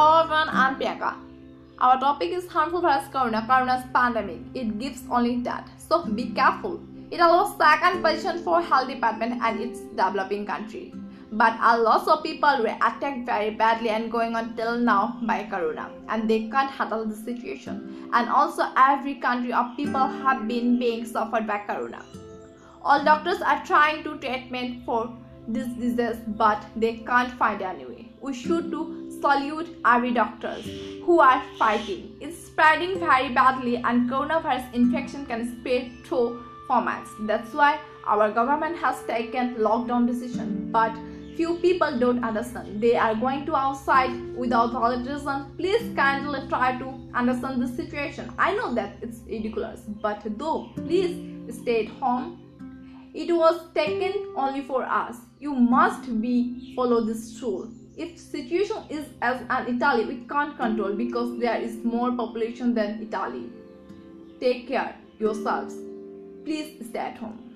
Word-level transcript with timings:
Priyanka. 0.00 1.14
Our 1.78 2.00
topic 2.00 2.30
is 2.30 2.46
harmful 2.46 2.80
virus 2.80 3.08
corona, 3.08 3.44
corona's 3.46 3.84
pandemic. 3.92 4.38
It 4.54 4.78
gives 4.78 5.02
only 5.10 5.40
that. 5.42 5.68
So 5.76 6.04
be 6.06 6.30
careful. 6.30 6.80
It 7.10 7.20
allows 7.20 7.58
second 7.58 8.02
position 8.02 8.42
for 8.42 8.62
health 8.62 8.88
department 8.88 9.42
and 9.42 9.60
its 9.60 9.80
developing 9.80 10.46
country. 10.46 10.94
But 11.32 11.56
a 11.62 11.78
lot 11.78 12.08
of 12.08 12.22
people 12.22 12.62
were 12.62 12.76
attacked 12.88 13.26
very 13.26 13.50
badly 13.50 13.90
and 13.90 14.10
going 14.10 14.36
on 14.36 14.56
till 14.56 14.78
now 14.78 15.18
by 15.22 15.44
corona 15.44 15.90
and 16.08 16.28
they 16.28 16.48
can't 16.48 16.70
handle 16.70 17.04
the 17.04 17.14
situation. 17.14 18.08
And 18.12 18.28
also 18.28 18.64
every 18.76 19.16
country 19.16 19.52
of 19.52 19.76
people 19.76 20.06
have 20.06 20.48
been 20.48 20.78
being 20.78 21.04
suffered 21.04 21.46
by 21.46 21.58
corona. 21.58 22.04
All 22.82 23.04
doctors 23.04 23.42
are 23.42 23.64
trying 23.66 24.02
to 24.04 24.16
treatment 24.18 24.84
for 24.86 25.14
this 25.46 25.68
disease 25.68 26.16
but 26.26 26.64
they 26.74 26.94
can't 26.98 27.32
find 27.32 27.60
any 27.62 27.84
way. 27.84 28.09
We 28.20 28.34
should 28.34 28.70
do 28.70 29.10
salute 29.20 29.76
every 29.84 30.12
doctors 30.12 30.64
who 31.04 31.20
are 31.20 31.42
fighting. 31.58 32.16
It's 32.20 32.38
spreading 32.46 32.98
very 32.98 33.30
badly 33.30 33.76
and 33.76 34.10
coronavirus 34.10 34.74
infection 34.74 35.26
can 35.26 35.58
spread 35.58 35.90
through 36.04 36.44
formats. 36.68 37.08
That's 37.26 37.52
why 37.54 37.80
our 38.06 38.30
government 38.30 38.76
has 38.76 39.02
taken 39.04 39.54
lockdown 39.56 40.06
decision. 40.06 40.70
But 40.70 40.94
few 41.34 41.56
people 41.56 41.98
don't 41.98 42.22
understand. 42.22 42.82
They 42.82 42.96
are 42.96 43.14
going 43.14 43.46
to 43.46 43.56
outside 43.56 44.36
without 44.36 44.72
valid 44.72 45.06
reason. 45.06 45.54
Please 45.56 45.94
kindly 45.96 46.46
try 46.48 46.78
to 46.78 46.94
understand 47.14 47.62
the 47.62 47.68
situation. 47.68 48.32
I 48.38 48.54
know 48.54 48.74
that 48.74 48.96
it's 49.00 49.20
ridiculous, 49.26 49.80
but 50.02 50.22
though, 50.38 50.70
please 50.76 51.16
stay 51.62 51.86
at 51.86 51.92
home. 51.92 52.38
It 53.14 53.32
was 53.32 53.72
taken 53.74 54.34
only 54.36 54.62
for 54.62 54.82
us. 54.84 55.16
You 55.40 55.54
must 55.54 56.20
be 56.20 56.74
follow 56.76 57.04
this 57.04 57.38
rule 57.42 57.70
if 57.96 58.18
situation 58.18 58.84
is 58.88 59.06
as 59.20 59.40
an 59.50 59.74
italy 59.74 60.04
we 60.06 60.16
can't 60.28 60.56
control 60.56 60.94
because 60.94 61.38
there 61.38 61.60
is 61.60 61.76
more 61.84 62.12
population 62.12 62.74
than 62.74 63.02
italy. 63.02 63.50
Take 64.40 64.68
care 64.68 64.96
yourselves. 65.18 65.74
Please 66.44 66.88
stay 66.88 66.98
at 66.98 67.18
home 67.18 67.49